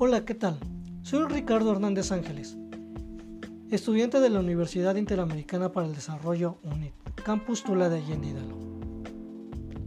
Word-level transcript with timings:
Hola, 0.00 0.24
¿qué 0.24 0.36
tal? 0.36 0.56
Soy 1.02 1.26
Ricardo 1.26 1.72
Hernández 1.72 2.12
Ángeles, 2.12 2.56
estudiante 3.72 4.20
de 4.20 4.30
la 4.30 4.38
Universidad 4.38 4.94
Interamericana 4.94 5.72
para 5.72 5.88
el 5.88 5.94
Desarrollo 5.96 6.58
UNIT, 6.62 6.94
Campus 7.24 7.64
Tula 7.64 7.88
de 7.88 7.96
Allende 7.96 8.28
Hidalgo. 8.28 8.60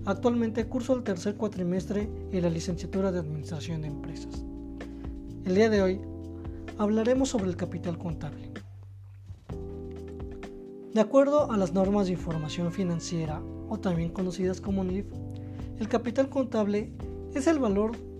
Actualmente 0.03 0.67
curso 0.67 0.93
el 0.97 1.03
tercer 1.03 1.35
cuatrimestre 1.35 2.09
en 2.29 2.41
la 2.41 2.49
licenciatura 2.49 3.13
de 3.13 3.20
Administración 3.20 3.84
de 3.84 3.88
Empresas. 3.88 4.43
El 5.45 5.55
día 5.55 5.70
de 5.70 5.81
hoy 5.81 6.02
hablaremos 6.77 7.30
sobre 7.30 7.48
el 7.48 7.55
capital 7.55 7.98
contable. 7.98 8.52
De 10.93 10.99
acuerdo 10.99 11.53
a 11.53 11.55
las 11.55 11.71
normas 11.71 12.07
de 12.07 12.13
información 12.13 12.73
financiera, 12.73 13.41
o 13.70 13.80
también 13.80 14.09
conocidas 14.09 14.59
como 14.59 14.84
NIF, 14.84 15.05
el 15.80 15.88
capital 15.88 16.27
contable 16.27 16.91
es 17.34 17.48
el 17.48 17.59
valor 17.59 18.10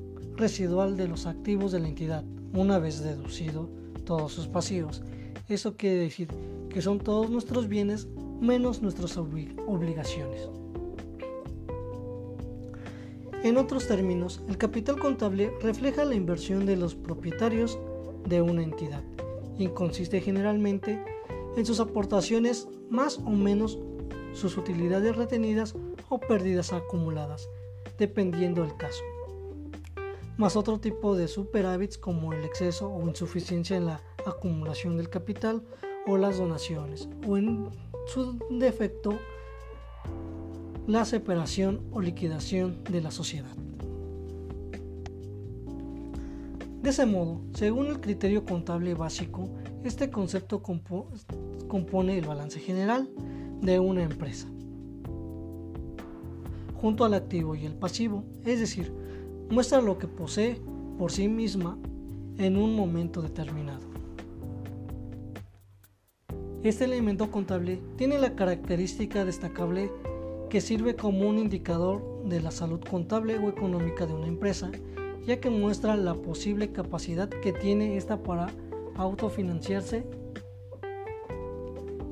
residual 0.42 0.98
de 0.98 1.08
los 1.08 1.28
activos 1.28 1.72
de 1.72 1.80
la 1.80 1.88
entidad, 1.88 2.26
una 2.54 2.80
vez 2.80 3.02
deducido 3.02 3.70
todos 4.06 4.34
sus 4.34 4.48
pasivos. 4.48 5.04
Eso 5.48 5.78
quiere 5.78 5.98
decir 5.98 6.28
que 6.70 6.82
son 6.82 7.00
todos 7.00 7.30
nuestros 7.30 7.68
bienes 7.68 8.08
menos 8.42 8.82
nuestras 8.82 9.18
obligaciones. 9.18 10.50
En 13.44 13.58
otros 13.58 13.88
términos, 13.88 14.42
el 14.50 14.58
capital 14.58 15.00
contable 15.00 15.52
refleja 15.62 16.06
la 16.06 16.16
inversión 16.16 16.66
de 16.66 16.76
los 16.76 16.96
propietarios 16.96 17.78
de 18.28 18.42
una 18.42 18.64
entidad 18.64 19.04
y 19.58 19.68
consiste 19.68 20.22
generalmente 20.22 21.04
en 21.56 21.66
sus 21.66 21.80
aportaciones 21.80 22.68
más 22.90 23.20
o 23.20 23.30
menos 23.30 23.78
sus 24.34 24.58
utilidades 24.58 25.16
retenidas 25.16 25.76
o 26.10 26.20
pérdidas 26.20 26.74
acumuladas, 26.74 27.48
dependiendo 27.98 28.64
del 28.64 28.76
caso 28.78 29.04
más 30.38 30.56
otro 30.56 30.80
tipo 30.80 31.16
de 31.16 31.28
superávits 31.28 31.98
como 31.98 32.34
el 32.34 32.44
exceso 32.44 32.92
o 32.92 33.08
insuficiencia 33.08 33.78
en 33.78 33.86
la 33.86 34.02
acumulación 34.26 34.98
del 34.98 35.10
capital 35.10 35.64
o 36.08 36.18
las 36.18 36.38
donaciones, 36.38 37.08
o 37.28 37.38
en 37.38 37.70
su 38.08 38.40
defecto 38.50 39.20
la 40.88 41.06
separación 41.06 41.82
o 41.92 42.02
liquidación 42.02 42.84
de 42.86 43.02
la 43.02 43.12
sociedad. 43.12 43.56
De 46.82 46.90
ese 46.90 47.06
modo, 47.06 47.42
según 47.54 47.88
el 47.88 48.02
criterio 48.02 48.44
contable 48.44 48.96
básico, 48.96 49.48
este 49.84 50.10
concepto 50.10 50.64
compone 50.64 52.18
el 52.18 52.26
balance 52.26 52.60
general 52.60 53.08
de 53.62 53.80
una 53.80 54.02
empresa, 54.02 54.48
junto 56.76 57.06
al 57.06 57.14
activo 57.14 57.54
y 57.54 57.66
el 57.68 57.76
pasivo, 57.76 58.24
es 58.44 58.60
decir, 58.60 58.92
muestra 59.52 59.82
lo 59.82 59.98
que 59.98 60.08
posee 60.08 60.62
por 60.98 61.12
sí 61.12 61.28
misma 61.28 61.78
en 62.38 62.56
un 62.56 62.74
momento 62.74 63.22
determinado. 63.22 63.82
Este 66.64 66.86
elemento 66.86 67.30
contable 67.30 67.82
tiene 67.98 68.18
la 68.18 68.36
característica 68.36 69.26
destacable 69.26 69.92
que 70.50 70.62
sirve 70.62 70.96
como 70.96 71.28
un 71.28 71.38
indicador 71.38 72.24
de 72.26 72.40
la 72.40 72.52
salud 72.52 72.80
contable 72.90 73.38
o 73.38 73.50
económica 73.50 74.06
de 74.06 74.14
una 74.14 74.28
empresa, 74.28 74.72
ya 75.26 75.40
que 75.42 75.50
muestra 75.50 75.98
la 75.98 76.14
posible 76.14 76.72
capacidad 76.72 77.30
que 77.30 77.52
tiene 77.52 77.98
esta 77.98 78.24
para 78.24 78.48
autofinanciarse 78.96 80.06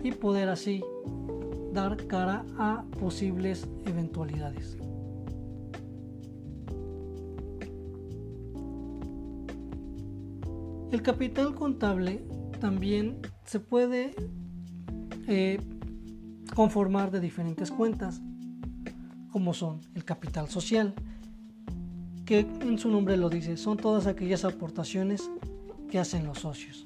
y 0.04 0.12
poder 0.12 0.50
así 0.50 0.84
dar 1.72 2.06
cara 2.08 2.46
a 2.58 2.84
posibles 3.00 3.68
eventualidades. 3.86 4.89
El 10.92 11.04
capital 11.04 11.54
contable 11.54 12.24
también 12.60 13.20
se 13.46 13.60
puede 13.60 14.16
eh, 15.28 15.60
conformar 16.56 17.12
de 17.12 17.20
diferentes 17.20 17.70
cuentas, 17.70 18.22
como 19.32 19.54
son 19.54 19.82
el 19.94 20.04
capital 20.04 20.50
social, 20.50 20.96
que 22.26 22.40
en 22.40 22.80
su 22.80 22.90
nombre 22.90 23.18
lo 23.18 23.30
dice, 23.30 23.56
son 23.56 23.78
todas 23.78 24.08
aquellas 24.08 24.46
aportaciones 24.46 25.30
que 25.92 26.00
hacen 26.00 26.26
los 26.26 26.40
socios. 26.40 26.86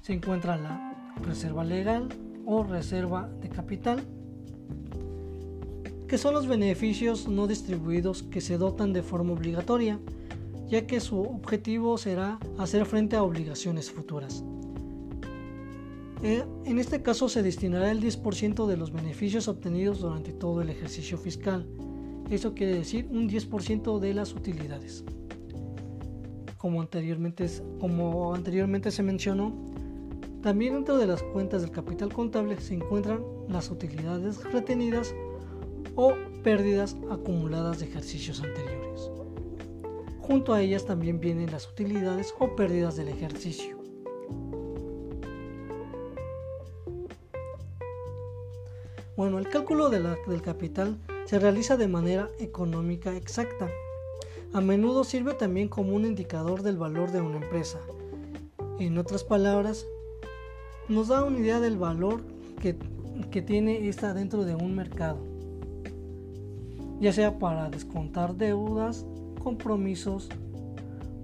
Se 0.00 0.14
encuentra 0.14 0.56
la 0.56 1.14
reserva 1.22 1.64
legal 1.64 2.08
o 2.46 2.62
reserva 2.62 3.28
de 3.42 3.50
capital, 3.50 4.02
que 6.08 6.16
son 6.16 6.32
los 6.32 6.46
beneficios 6.46 7.28
no 7.28 7.46
distribuidos 7.46 8.22
que 8.22 8.40
se 8.40 8.56
dotan 8.56 8.94
de 8.94 9.02
forma 9.02 9.34
obligatoria 9.34 10.00
ya 10.68 10.86
que 10.86 11.00
su 11.00 11.20
objetivo 11.20 11.96
será 11.98 12.38
hacer 12.58 12.84
frente 12.84 13.16
a 13.16 13.22
obligaciones 13.22 13.90
futuras. 13.90 14.44
Eh, 16.22 16.44
en 16.64 16.78
este 16.78 17.00
caso 17.02 17.28
se 17.28 17.42
destinará 17.42 17.90
el 17.90 18.02
10% 18.02 18.66
de 18.66 18.76
los 18.76 18.92
beneficios 18.92 19.46
obtenidos 19.48 20.00
durante 20.00 20.32
todo 20.32 20.62
el 20.62 20.68
ejercicio 20.68 21.16
fiscal. 21.16 21.66
Eso 22.28 22.54
quiere 22.54 22.74
decir 22.74 23.08
un 23.10 23.28
10% 23.28 23.98
de 24.00 24.14
las 24.14 24.34
utilidades. 24.34 25.04
Como 26.56 26.80
anteriormente, 26.82 27.46
como 27.78 28.34
anteriormente 28.34 28.90
se 28.90 29.02
mencionó, 29.02 29.54
también 30.42 30.74
dentro 30.74 30.98
de 30.98 31.06
las 31.06 31.22
cuentas 31.22 31.62
del 31.62 31.70
capital 31.70 32.12
contable 32.12 32.60
se 32.60 32.74
encuentran 32.74 33.22
las 33.48 33.70
utilidades 33.70 34.42
retenidas 34.52 35.14
o 35.94 36.14
pérdidas 36.42 36.96
acumuladas 37.10 37.78
de 37.78 37.86
ejercicios 37.86 38.40
anteriores. 38.42 38.77
Junto 40.28 40.52
a 40.52 40.60
ellas 40.60 40.84
también 40.84 41.20
vienen 41.20 41.50
las 41.50 41.66
utilidades 41.66 42.34
o 42.38 42.54
pérdidas 42.54 42.96
del 42.96 43.08
ejercicio. 43.08 43.78
Bueno, 49.16 49.38
el 49.38 49.48
cálculo 49.48 49.88
del 49.88 50.42
capital 50.42 50.98
se 51.24 51.38
realiza 51.38 51.78
de 51.78 51.88
manera 51.88 52.28
económica 52.38 53.16
exacta. 53.16 53.70
A 54.52 54.60
menudo 54.60 55.02
sirve 55.02 55.32
también 55.32 55.68
como 55.68 55.96
un 55.96 56.04
indicador 56.04 56.62
del 56.62 56.76
valor 56.76 57.10
de 57.10 57.22
una 57.22 57.38
empresa. 57.38 57.80
En 58.78 58.98
otras 58.98 59.24
palabras, 59.24 59.86
nos 60.90 61.08
da 61.08 61.24
una 61.24 61.38
idea 61.38 61.58
del 61.58 61.78
valor 61.78 62.20
que, 62.60 62.76
que 63.30 63.40
tiene 63.40 63.88
esta 63.88 64.12
dentro 64.12 64.44
de 64.44 64.54
un 64.54 64.74
mercado, 64.76 65.20
ya 67.00 67.14
sea 67.14 67.38
para 67.38 67.70
descontar 67.70 68.34
deudas 68.34 69.06
compromisos 69.48 70.28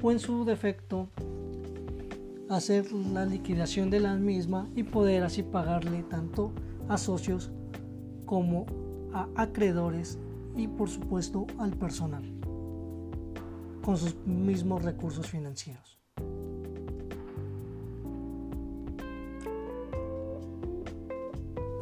o 0.03 0.11
en 0.11 0.19
su 0.19 0.47
defecto 0.47 1.11
hacer 2.49 2.91
la 2.91 3.27
liquidación 3.27 3.91
de 3.91 4.01
la 4.01 4.15
misma 4.15 4.67
y 4.75 4.83
poder 4.83 5.25
así 5.25 5.43
pagarle 5.43 6.05
tanto 6.05 6.51
a 6.89 6.97
socios 6.97 7.51
como 8.25 8.65
a 9.13 9.29
acreedores 9.37 10.19
y 10.57 10.69
por 10.69 10.89
supuesto 10.89 11.47
al 11.59 11.77
personal 11.77 12.25
con 13.83 13.99
sus 13.99 14.17
mismos 14.25 14.83
recursos 14.83 15.27
financieros. 15.27 15.99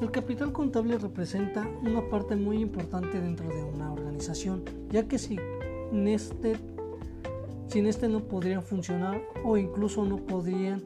El 0.01 0.11
capital 0.11 0.53
contable 0.53 0.99
representa 0.99 1.65
una 1.83 2.03
parte 2.11 2.35
muy 2.35 2.59
importante 2.61 3.21
dentro 3.21 3.49
de 3.49 3.63
una 3.63 3.93
organización, 3.93 4.65
ya 4.91 5.07
que 5.07 5.17
si 5.17 5.39
este, 5.93 6.57
sin 7.69 7.87
este 7.87 8.09
no 8.09 8.21
podrían 8.21 8.63
funcionar 8.63 9.23
o 9.45 9.57
incluso 9.57 10.05
no 10.05 10.17
podrían 10.17 10.83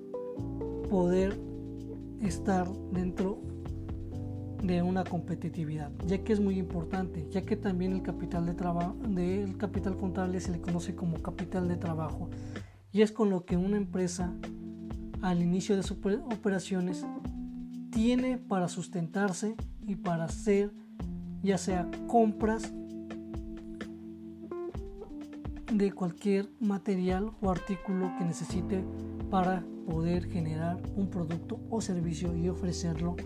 poder 0.90 1.38
estar 2.20 2.68
dentro 2.92 3.38
de 4.62 4.82
una 4.82 5.04
competitividad, 5.04 5.92
ya 6.06 6.24
que 6.24 6.32
es 6.32 6.40
muy 6.40 6.58
importante, 6.58 7.26
ya 7.30 7.42
que 7.42 7.56
también 7.56 7.92
el 7.92 8.02
capital 8.02 8.46
de 8.46 8.54
trabajo 8.54 8.96
del 9.08 9.56
capital 9.56 9.96
contable 9.96 10.40
se 10.40 10.50
le 10.52 10.60
conoce 10.60 10.94
como 10.94 11.22
capital 11.22 11.68
de 11.68 11.76
trabajo. 11.76 12.30
Y 12.90 13.02
es 13.02 13.12
con 13.12 13.30
lo 13.30 13.44
que 13.44 13.56
una 13.56 13.76
empresa 13.76 14.34
al 15.22 15.42
inicio 15.42 15.76
de 15.76 15.82
sus 15.82 15.98
operaciones 16.32 17.04
tiene 17.90 18.38
para 18.38 18.68
sustentarse 18.68 19.54
y 19.86 19.96
para 19.96 20.24
hacer 20.24 20.72
ya 21.42 21.58
sea 21.58 21.88
compras 22.06 22.72
de 25.76 25.92
cualquier 25.92 26.48
material 26.58 27.32
o 27.42 27.50
artículo 27.50 28.10
que 28.18 28.24
necesite 28.24 28.82
para 29.30 29.62
poder 29.86 30.26
generar 30.30 30.80
un 30.96 31.10
producto 31.10 31.60
o 31.68 31.80
servicio 31.82 32.34
y 32.34 32.48
ofrecerlo 32.48 33.16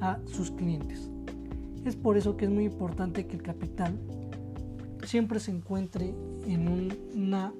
a 0.00 0.20
sus 0.26 0.52
clientes. 0.52 1.10
Es 1.84 1.96
por 1.96 2.16
eso 2.16 2.36
que 2.36 2.44
es 2.44 2.50
muy 2.50 2.64
importante 2.64 3.26
que 3.26 3.36
el 3.36 3.42
capital 3.42 3.98
siempre 5.04 5.40
se 5.40 5.50
encuentre 5.50 6.14
en 6.46 6.68
una 7.14 7.52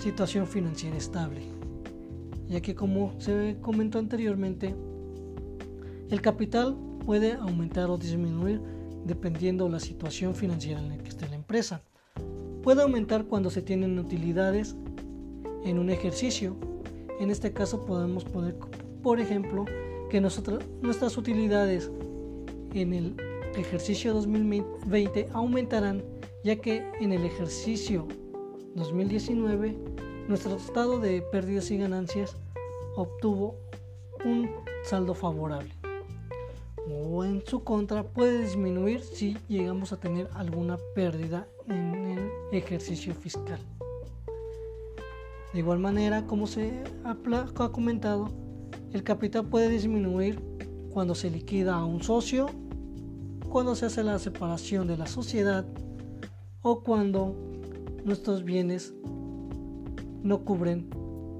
situación 0.00 0.46
financiera 0.46 0.96
estable, 0.96 1.42
ya 2.48 2.60
que 2.60 2.74
como 2.74 3.18
se 3.18 3.56
comentó 3.60 3.98
anteriormente, 3.98 4.76
el 6.08 6.20
capital 6.20 6.76
puede 7.04 7.32
aumentar 7.32 7.90
o 7.90 7.98
disminuir 7.98 8.60
dependiendo 9.04 9.64
de 9.64 9.70
la 9.70 9.80
situación 9.80 10.34
financiera 10.34 10.80
en 10.80 10.90
la 10.90 10.98
que 10.98 11.08
esté 11.08 11.28
la 11.28 11.34
empresa. 11.34 11.82
Puede 12.68 12.82
aumentar 12.82 13.24
cuando 13.24 13.48
se 13.48 13.62
tienen 13.62 13.98
utilidades 13.98 14.76
en 15.64 15.78
un 15.78 15.88
ejercicio. 15.88 16.54
En 17.18 17.30
este 17.30 17.50
caso 17.54 17.86
podemos 17.86 18.26
poner, 18.26 18.56
por 19.02 19.20
ejemplo, 19.20 19.64
que 20.10 20.20
nuestras 20.20 21.16
utilidades 21.16 21.90
en 22.74 22.92
el 22.92 23.16
ejercicio 23.56 24.12
2020 24.12 25.30
aumentarán 25.32 26.04
ya 26.44 26.56
que 26.56 26.84
en 27.00 27.14
el 27.14 27.24
ejercicio 27.24 28.06
2019 28.74 29.74
nuestro 30.28 30.56
estado 30.56 31.00
de 31.00 31.22
pérdidas 31.22 31.70
y 31.70 31.78
ganancias 31.78 32.36
obtuvo 32.96 33.56
un 34.26 34.50
saldo 34.84 35.14
favorable 35.14 35.72
o 36.90 37.24
en 37.24 37.42
su 37.46 37.64
contra 37.64 38.02
puede 38.02 38.42
disminuir 38.42 39.00
si 39.00 39.36
llegamos 39.48 39.92
a 39.92 40.00
tener 40.00 40.28
alguna 40.34 40.78
pérdida 40.94 41.46
en 41.66 41.94
el 42.06 42.17
ejercicio 42.52 43.14
fiscal. 43.14 43.58
De 45.52 45.60
igual 45.60 45.78
manera, 45.78 46.26
como 46.26 46.46
se 46.46 46.82
ha 47.04 47.68
comentado, 47.70 48.28
el 48.92 49.02
capital 49.02 49.46
puede 49.46 49.68
disminuir 49.68 50.40
cuando 50.90 51.14
se 51.14 51.30
liquida 51.30 51.74
a 51.74 51.84
un 51.84 52.02
socio, 52.02 52.48
cuando 53.48 53.74
se 53.74 53.86
hace 53.86 54.02
la 54.02 54.18
separación 54.18 54.86
de 54.86 54.96
la 54.96 55.06
sociedad 55.06 55.66
o 56.62 56.82
cuando 56.82 57.34
nuestros 58.04 58.44
bienes 58.44 58.94
no 60.22 60.44
cubren 60.44 60.90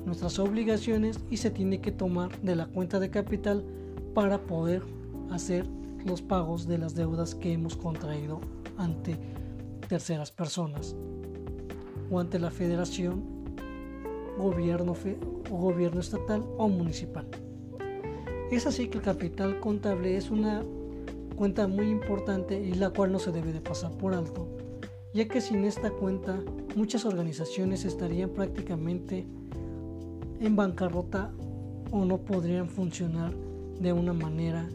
nuestras 0.07 0.39
obligaciones 0.39 1.21
y 1.31 1.37
se 1.37 1.51
tiene 1.51 1.81
que 1.81 1.93
tomar 1.93 2.41
de 2.41 2.57
la 2.57 2.67
cuenta 2.67 2.99
de 2.99 3.11
capital 3.11 3.65
para 4.15 4.39
poder 4.39 4.83
hacer 5.31 5.67
los 6.07 6.23
pagos 6.23 6.67
de 6.67 6.79
las 6.79 6.95
deudas 6.95 7.35
que 7.35 7.53
hemos 7.53 7.77
contraído 7.77 8.41
ante 8.79 9.19
terceras 9.89 10.31
personas 10.31 10.95
o 12.11 12.21
ante 12.21 12.39
la 12.39 12.51
federación, 12.51 13.25
gobierno, 14.39 14.95
gobierno 15.51 16.01
estatal 16.01 16.45
o 16.57 16.69
municipal. 16.69 17.27
Es 18.51 18.67
así 18.67 18.89
que 18.89 18.99
el 18.99 19.05
capital 19.05 19.61
contable 19.61 20.17
es 20.17 20.31
una 20.31 20.63
cuenta 21.37 21.67
muy 21.67 21.89
importante 21.89 22.61
y 22.61 22.75
la 22.75 22.91
cual 22.91 23.13
no 23.13 23.19
se 23.19 23.33
debe 23.33 23.53
de 23.53 23.61
pasar 23.61 23.93
por 23.93 24.15
alto, 24.15 24.49
ya 25.13 25.27
que 25.29 25.41
sin 25.41 25.65
esta 25.65 25.91
cuenta 25.91 26.39
muchas 26.77 27.05
organizaciones 27.05 27.85
estarían 27.85 28.31
prácticamente 28.31 29.27
en 30.41 30.57
bancarrota 30.57 31.33
o 31.91 32.05
no 32.05 32.19
podrían 32.19 32.69
funcionar 32.69 33.33
de 33.81 33.93
una 33.93 34.13
manera 34.13 34.69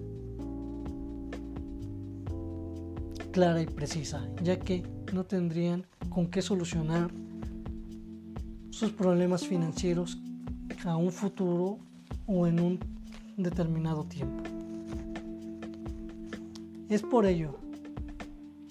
clara 3.31 3.61
y 3.61 3.65
precisa, 3.65 4.25
ya 4.41 4.59
que 4.59 4.83
no 5.13 5.25
tendrían 5.25 5.85
con 6.09 6.27
qué 6.27 6.41
solucionar 6.41 7.11
sus 8.71 8.91
problemas 8.91 9.45
financieros 9.45 10.17
a 10.85 10.97
un 10.97 11.11
futuro 11.11 11.77
o 12.25 12.47
en 12.47 12.59
un 12.59 12.79
determinado 13.37 14.03
tiempo. 14.05 14.43
Es 16.89 17.01
por 17.01 17.25
ello 17.25 17.57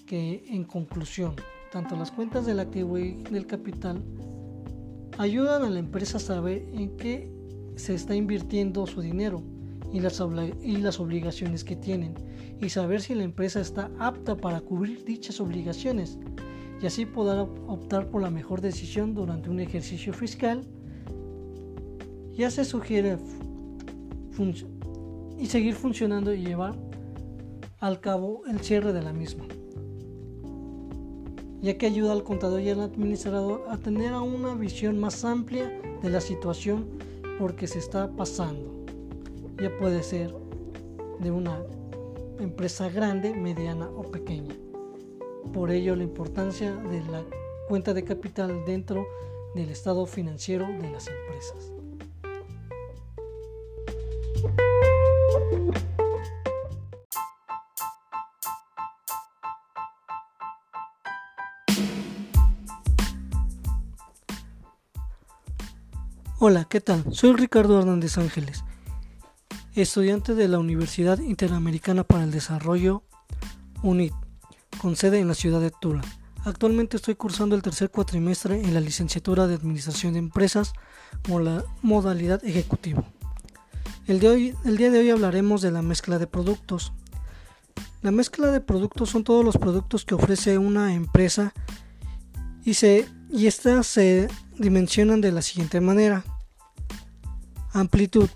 que 0.05 0.45
en 0.49 0.65
conclusión, 0.65 1.35
tanto 1.71 1.95
las 1.95 2.11
cuentas 2.11 2.45
del 2.45 2.59
activo 2.59 2.97
y 2.97 3.23
del 3.23 3.47
capital 3.47 4.03
ayudan 5.17 5.63
a 5.63 5.69
la 5.69 5.79
empresa 5.79 6.17
a 6.17 6.21
saber 6.21 6.67
en 6.73 6.95
qué 6.97 7.31
se 7.75 7.95
está 7.95 8.15
invirtiendo 8.15 8.85
su 8.85 9.01
dinero 9.01 9.41
y 9.91 9.99
las, 9.99 10.21
y 10.61 10.77
las 10.77 10.99
obligaciones 10.99 11.63
que 11.63 11.75
tienen 11.75 12.13
y 12.59 12.69
saber 12.69 13.01
si 13.01 13.15
la 13.15 13.23
empresa 13.23 13.59
está 13.59 13.91
apta 13.99 14.35
para 14.35 14.61
cubrir 14.61 15.03
dichas 15.05 15.39
obligaciones 15.39 16.17
y 16.81 16.85
así 16.85 17.05
poder 17.05 17.39
optar 17.67 18.09
por 18.09 18.21
la 18.21 18.29
mejor 18.29 18.61
decisión 18.61 19.13
durante 19.13 19.49
un 19.49 19.59
ejercicio 19.59 20.13
fiscal. 20.13 20.61
Ya 22.33 22.49
se 22.49 22.65
sugiere 22.65 23.17
y 25.37 25.45
seguir 25.45 25.75
funcionando 25.75 26.33
y 26.33 26.43
llevar 26.43 26.75
al 27.79 27.99
cabo 27.99 28.43
el 28.47 28.59
cierre 28.59 28.93
de 28.93 29.01
la 29.01 29.13
misma, 29.13 29.45
ya 31.61 31.77
que 31.77 31.85
ayuda 31.85 32.13
al 32.13 32.23
contador 32.23 32.61
y 32.61 32.69
al 32.69 32.79
administrador 32.79 33.65
a 33.69 33.77
tener 33.77 34.13
una 34.13 34.55
visión 34.55 34.99
más 34.99 35.23
amplia 35.23 35.71
de 36.01 36.09
la 36.09 36.21
situación 36.21 36.85
porque 37.39 37.67
se 37.67 37.79
está 37.79 38.09
pasando 38.15 38.73
ya 39.61 39.75
puede 39.77 40.03
ser 40.03 40.33
de 41.19 41.31
una 41.31 41.63
empresa 42.43 42.89
grande, 42.89 43.33
mediana 43.33 43.89
o 43.89 44.03
pequeña. 44.11 44.55
Por 45.53 45.71
ello 45.71 45.95
la 45.95 46.03
importancia 46.03 46.73
de 46.75 47.01
la 47.03 47.23
cuenta 47.67 47.93
de 47.93 48.03
capital 48.03 48.65
dentro 48.65 49.07
del 49.55 49.69
estado 49.69 50.05
financiero 50.05 50.67
de 50.67 50.91
las 50.91 51.07
empresas. 51.07 51.71
Hola, 66.39 66.65
¿qué 66.69 66.81
tal? 66.81 67.05
Soy 67.13 67.33
Ricardo 67.33 67.79
Hernández 67.79 68.17
Ángeles 68.17 68.65
estudiante 69.81 70.35
de 70.35 70.47
la 70.47 70.59
Universidad 70.59 71.19
Interamericana 71.19 72.03
para 72.03 72.23
el 72.23 72.31
Desarrollo 72.31 73.03
UNIT, 73.81 74.13
con 74.79 74.95
sede 74.95 75.19
en 75.19 75.27
la 75.27 75.33
ciudad 75.33 75.59
de 75.59 75.71
Tula. 75.71 76.03
Actualmente 76.45 76.97
estoy 76.97 77.15
cursando 77.15 77.55
el 77.55 77.61
tercer 77.61 77.89
cuatrimestre 77.89 78.61
en 78.61 78.73
la 78.73 78.81
licenciatura 78.81 79.47
de 79.47 79.55
Administración 79.55 80.13
de 80.13 80.19
Empresas 80.19 80.73
con 81.27 81.45
la 81.45 81.63
modalidad 81.81 82.43
ejecutivo. 82.45 83.03
El, 84.05 84.23
el 84.23 84.77
día 84.77 84.91
de 84.91 84.99
hoy 84.99 85.09
hablaremos 85.09 85.61
de 85.61 85.71
la 85.71 85.81
mezcla 85.81 86.19
de 86.19 86.27
productos. 86.27 86.93
La 88.01 88.11
mezcla 88.11 88.51
de 88.51 88.59
productos 88.61 89.09
son 89.09 89.23
todos 89.23 89.43
los 89.43 89.57
productos 89.57 90.05
que 90.05 90.15
ofrece 90.15 90.57
una 90.57 90.93
empresa 90.93 91.53
y, 92.65 92.75
se, 92.75 93.07
y 93.29 93.47
estas 93.47 93.87
se 93.87 94.27
dimensionan 94.57 95.21
de 95.21 95.31
la 95.31 95.41
siguiente 95.41 95.81
manera. 95.81 96.23
Amplitud 97.71 98.29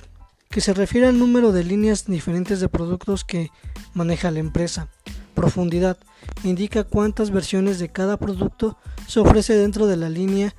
que 0.50 0.62
se 0.62 0.74
refiere 0.74 1.08
al 1.08 1.20
número 1.20 1.52
de 1.52 1.64
líneas 1.64 2.06
diferentes 2.06 2.60
de 2.60 2.70
productos 2.70 3.24
que 3.24 3.52
maneja 3.94 4.32
la 4.32 4.40
empresa. 4.40 4.88
Profundidad 5.34 5.98
indica 6.44 6.84
cuántas 6.84 7.32
versiones 7.32 7.80
de 7.80 7.90
cada 7.90 8.18
producto 8.18 8.78
se 9.08 9.20
ofrece 9.20 9.56
dentro 9.56 9.88
de 9.88 9.98
la 9.98 10.10
línea 10.10 10.56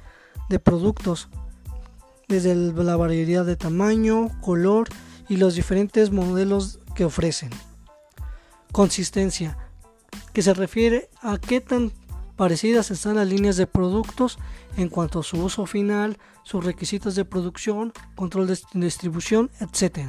de 0.48 0.58
productos, 0.58 1.28
desde 2.28 2.54
la 2.54 2.96
variedad 2.96 3.44
de 3.44 3.56
tamaño, 3.56 4.28
color 4.40 4.88
y 5.28 5.36
los 5.36 5.54
diferentes 5.54 6.10
modelos 6.10 6.78
que 6.94 7.04
ofrecen. 7.04 7.50
Consistencia, 8.72 9.56
que 10.32 10.42
se 10.42 10.54
refiere 10.54 11.10
a 11.22 11.38
qué 11.38 11.60
tan 11.60 11.92
parecidas 12.38 12.92
están 12.92 13.16
las 13.16 13.28
líneas 13.28 13.56
de 13.56 13.66
productos 13.66 14.38
en 14.76 14.88
cuanto 14.88 15.18
a 15.18 15.22
su 15.24 15.44
uso 15.44 15.66
final, 15.66 16.18
sus 16.44 16.64
requisitos 16.64 17.16
de 17.16 17.24
producción, 17.24 17.92
control 18.14 18.46
de 18.46 18.56
distribución, 18.74 19.50
etc. 19.60 20.06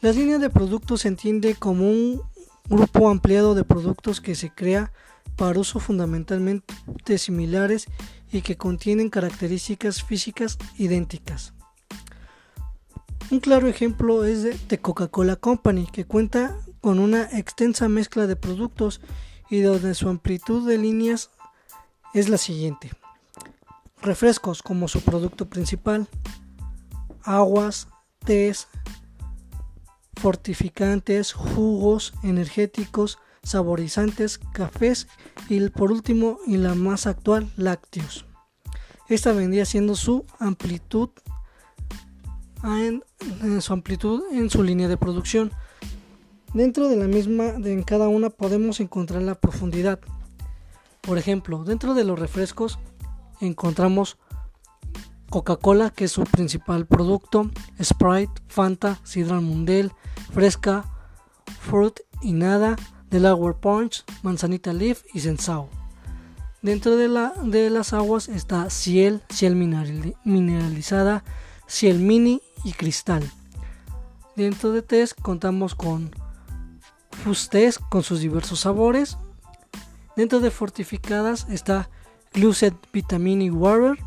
Las 0.00 0.14
líneas 0.14 0.42
de 0.42 0.50
productos 0.50 1.00
se 1.00 1.08
entiende 1.08 1.54
como 1.54 1.88
un 1.88 2.20
grupo 2.68 3.08
ampliado 3.08 3.54
de 3.54 3.64
productos 3.64 4.20
que 4.20 4.34
se 4.34 4.50
crea 4.50 4.92
para 5.36 5.58
uso 5.58 5.80
fundamentalmente 5.80 7.16
similares 7.16 7.86
y 8.30 8.42
que 8.42 8.58
contienen 8.58 9.08
características 9.08 10.02
físicas 10.04 10.58
idénticas. 10.76 11.54
Un 13.30 13.40
claro 13.40 13.68
ejemplo 13.68 14.24
es 14.24 14.68
de 14.68 14.78
Coca-Cola 14.78 15.36
Company, 15.36 15.86
que 15.90 16.04
cuenta 16.04 16.58
con 16.82 16.98
una 16.98 17.22
extensa 17.38 17.88
mezcla 17.88 18.26
de 18.26 18.36
productos 18.36 19.00
y 19.50 19.60
donde 19.60 19.94
su 19.94 20.08
amplitud 20.08 20.68
de 20.68 20.78
líneas 20.78 21.30
es 22.14 22.28
la 22.28 22.38
siguiente. 22.38 22.90
Refrescos 24.00 24.62
como 24.62 24.88
su 24.88 25.00
producto 25.00 25.48
principal, 25.48 26.08
aguas, 27.22 27.88
tés, 28.24 28.68
fortificantes, 30.16 31.32
jugos 31.32 32.14
energéticos, 32.22 33.18
saborizantes, 33.42 34.38
cafés 34.52 35.08
y 35.48 35.68
por 35.70 35.92
último 35.92 36.38
y 36.46 36.56
la 36.56 36.74
más 36.74 37.06
actual, 37.06 37.50
lácteos. 37.56 38.26
Esta 39.08 39.32
vendría 39.32 39.64
siendo 39.64 39.94
su 39.94 40.26
amplitud 40.38 41.10
en, 42.62 43.02
su 43.60 43.72
amplitud 43.72 44.22
en 44.32 44.50
su 44.50 44.62
línea 44.62 44.88
de 44.88 44.96
producción. 44.96 45.52
Dentro 46.54 46.88
de 46.88 46.96
la 46.96 47.06
misma, 47.06 47.52
de 47.52 47.72
en 47.72 47.82
cada 47.82 48.08
una 48.08 48.30
podemos 48.30 48.80
encontrar 48.80 49.22
la 49.22 49.34
profundidad. 49.34 50.00
Por 51.02 51.18
ejemplo, 51.18 51.62
dentro 51.64 51.94
de 51.94 52.04
los 52.04 52.18
refrescos 52.18 52.78
encontramos 53.40 54.18
Coca-Cola, 55.28 55.90
que 55.90 56.04
es 56.04 56.12
su 56.12 56.24
principal 56.24 56.86
producto, 56.86 57.50
Sprite, 57.82 58.32
Fanta, 58.46 58.98
Sidral 59.04 59.42
Mundel, 59.42 59.92
Fresca, 60.32 60.84
Fruit 61.60 62.00
y 62.22 62.32
Nada, 62.32 62.76
Delaware 63.10 63.56
Punch, 63.60 64.04
Manzanita 64.22 64.72
Leaf 64.72 65.02
y 65.12 65.20
Sensao. 65.20 65.68
Dentro 66.62 66.96
de, 66.96 67.08
la, 67.08 67.34
de 67.44 67.68
las 67.70 67.92
aguas 67.92 68.28
está 68.28 68.70
ciel, 68.70 69.22
ciel 69.28 69.54
mineralizada, 69.54 71.24
ciel 71.66 71.98
mini 71.98 72.40
y 72.64 72.72
cristal. 72.72 73.30
Dentro 74.34 74.72
de 74.72 74.82
tés 74.82 75.14
contamos 75.14 75.74
con 75.74 76.10
fustés 77.24 77.78
con 77.78 78.02
sus 78.02 78.20
diversos 78.20 78.60
sabores. 78.60 79.18
Dentro 80.16 80.40
de 80.40 80.50
fortificadas 80.50 81.46
está 81.50 81.90
Glucet 82.32 82.74
Vitamini 82.92 83.50
Water. 83.50 83.98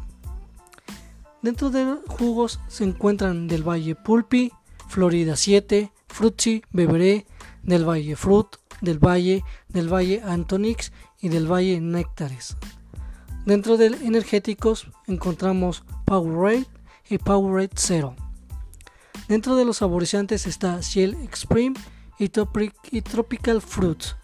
Dentro 1.41 1.69
de 1.69 1.97
jugos 2.07 2.59
se 2.67 2.83
encuentran 2.83 3.47
del 3.47 3.67
Valle 3.67 3.95
Pulpi, 3.95 4.51
Florida 4.87 5.35
7, 5.35 5.91
Frutzi, 6.07 6.63
Beberé, 6.71 7.25
del 7.63 7.87
Valle 7.87 8.15
Fruit, 8.15 8.47
del 8.81 8.99
Valle, 8.99 9.43
del 9.69 9.91
Valle 9.91 10.21
Antonix 10.23 10.91
y 11.21 11.29
del 11.29 11.51
Valle 11.51 11.79
Néctares. 11.79 12.57
Dentro 13.45 13.77
de 13.77 13.87
energéticos 13.87 14.87
encontramos 15.07 15.83
Powerade 16.05 16.65
y 17.09 17.17
Powerade 17.17 17.71
Zero. 17.75 18.15
Dentro 19.27 19.55
de 19.55 19.65
los 19.65 19.77
saborizantes 19.77 20.45
está 20.45 20.81
Ciel 20.83 21.17
Extreme 21.23 21.75
y, 22.23 23.01
Tropical 23.01 23.61
Fruits. 23.61 24.15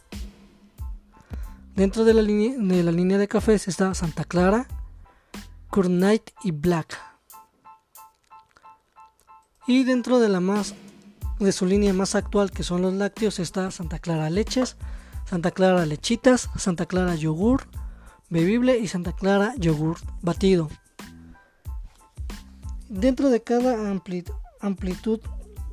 Dentro 1.76 2.06
de 2.06 2.14
la, 2.14 2.22
de 2.22 2.84
la 2.84 2.92
línea 2.92 3.18
de 3.18 3.28
cafés 3.28 3.68
está 3.68 3.94
Santa 3.96 4.24
Clara, 4.24 4.68
Night 5.90 6.32
y 6.44 6.52
Black. 6.52 6.98
Y 9.68 9.84
dentro 9.84 10.20
de 10.20 10.30
la 10.30 10.40
más 10.40 10.76
de 11.40 11.52
su 11.52 11.68
línea 11.68 11.94
más 11.94 12.16
actual 12.16 12.50
que 12.50 12.64
son 12.64 12.82
los 12.82 12.94
lácteos 12.94 13.38
está 13.38 13.70
Santa 13.70 14.00
Clara 14.00 14.30
Leches, 14.30 14.76
Santa 15.26 15.52
Clara 15.52 15.86
Lechitas, 15.86 16.50
Santa 16.58 16.88
Clara 16.88 17.14
Yogur 17.16 17.68
bebible 18.30 18.80
y 18.80 18.88
Santa 18.88 19.14
Clara 19.14 19.54
Yogur 19.58 19.98
batido. 20.22 20.70
Dentro 22.90 23.30
de 23.30 23.44
cada 23.44 23.92
amplitud 24.62 25.20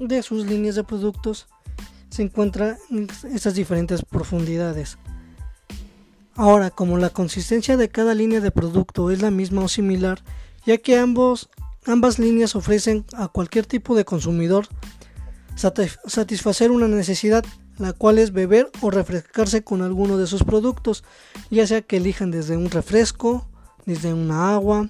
de 0.00 0.22
sus 0.22 0.44
líneas 0.44 0.74
de 0.74 0.84
productos 0.84 1.46
se 2.14 2.22
encuentran 2.22 2.76
estas 3.32 3.56
diferentes 3.56 4.04
profundidades. 4.04 4.98
Ahora, 6.36 6.70
como 6.70 6.96
la 6.96 7.10
consistencia 7.10 7.76
de 7.76 7.88
cada 7.88 8.14
línea 8.14 8.40
de 8.40 8.52
producto 8.52 9.10
es 9.10 9.20
la 9.20 9.32
misma 9.32 9.62
o 9.62 9.68
similar, 9.68 10.22
ya 10.64 10.78
que 10.78 10.96
ambos, 10.96 11.48
ambas 11.86 12.20
líneas 12.20 12.54
ofrecen 12.54 13.04
a 13.14 13.26
cualquier 13.26 13.66
tipo 13.66 13.96
de 13.96 14.04
consumidor 14.04 14.68
satisfacer 15.56 16.70
una 16.70 16.86
necesidad, 16.86 17.44
la 17.78 17.92
cual 17.92 18.20
es 18.20 18.32
beber 18.32 18.70
o 18.80 18.92
refrescarse 18.92 19.64
con 19.64 19.82
alguno 19.82 20.16
de 20.16 20.28
sus 20.28 20.44
productos, 20.44 21.02
ya 21.50 21.66
sea 21.66 21.82
que 21.82 21.96
elijan 21.96 22.30
desde 22.30 22.56
un 22.56 22.70
refresco, 22.70 23.48
desde 23.86 24.14
una 24.14 24.54
agua, 24.54 24.88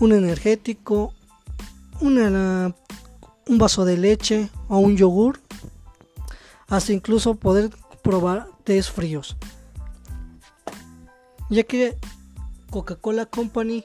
un 0.00 0.12
energético, 0.12 1.14
un 2.00 2.74
vaso 3.46 3.84
de 3.84 3.96
leche 3.96 4.50
o 4.68 4.78
un 4.78 4.96
yogur, 4.96 5.45
hasta 6.68 6.92
incluso 6.92 7.34
poder 7.34 7.70
probar 8.02 8.48
tés 8.64 8.90
fríos. 8.90 9.36
Ya 11.48 11.62
que 11.62 11.96
Coca-Cola 12.70 13.26
Company 13.26 13.84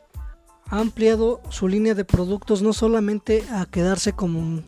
ha 0.66 0.80
ampliado 0.80 1.42
su 1.50 1.68
línea 1.68 1.94
de 1.96 2.06
productos 2.06 2.62
no 2.62 2.74
solamente 2.74 3.44
a 3.52 3.66
quedarse 3.66 4.14
como 4.14 4.64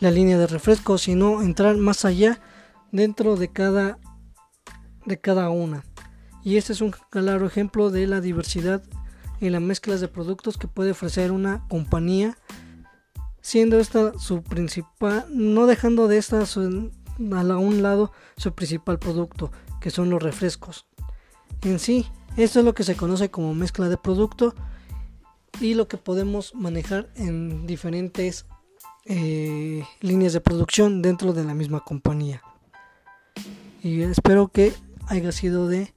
la 0.00 0.10
línea 0.10 0.38
de 0.38 0.46
refresco, 0.46 0.98
sino 0.98 1.42
entrar 1.42 1.76
más 1.76 2.04
allá 2.04 2.40
dentro 2.92 3.36
de 3.36 3.48
cada, 3.48 3.98
de 5.04 5.18
cada 5.20 5.48
una. 5.50 5.84
Y 6.42 6.56
este 6.56 6.72
es 6.72 6.80
un 6.80 6.92
claro 7.10 7.46
ejemplo 7.46 7.90
de 7.90 8.06
la 8.06 8.20
diversidad 8.20 8.82
en 9.40 9.52
las 9.52 9.62
mezclas 9.62 10.00
de 10.00 10.08
productos 10.08 10.56
que 10.56 10.68
puede 10.68 10.92
ofrecer 10.92 11.32
una 11.32 11.66
compañía, 11.68 12.36
siendo 13.40 13.78
esta 13.78 14.18
su 14.18 14.42
principal, 14.42 15.26
no 15.30 15.66
dejando 15.66 16.08
de 16.08 16.18
esta 16.18 16.44
a 17.18 17.58
un 17.58 17.82
lado 17.82 18.12
su 18.36 18.52
principal 18.52 18.98
producto, 18.98 19.50
que 19.80 19.90
son 19.90 20.10
los 20.10 20.22
refrescos. 20.22 20.86
En 21.62 21.78
sí, 21.78 22.06
esto 22.36 22.58
es 22.58 22.64
lo 22.64 22.74
que 22.74 22.84
se 22.84 22.96
conoce 22.96 23.30
como 23.30 23.54
mezcla 23.54 23.88
de 23.88 23.96
producto 23.96 24.54
y 25.60 25.74
lo 25.74 25.88
que 25.88 25.96
podemos 25.96 26.54
manejar 26.54 27.08
en 27.16 27.66
diferentes 27.66 28.46
eh, 29.06 29.84
líneas 30.00 30.32
de 30.32 30.40
producción 30.40 31.00
dentro 31.00 31.32
de 31.32 31.44
la 31.44 31.54
misma 31.54 31.80
compañía. 31.80 32.42
Y 33.82 34.02
espero 34.02 34.48
que 34.48 34.72
haya 35.06 35.32
sido 35.32 35.68
de 35.68 35.92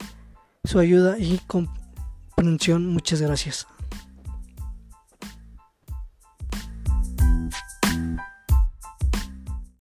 su 0.64 0.80
ayuda 0.80 1.18
y 1.18 1.40
comprensión. 1.48 2.88
Muchas 2.88 3.22
gracias. 3.22 3.68